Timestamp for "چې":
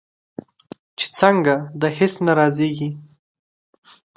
0.97-1.07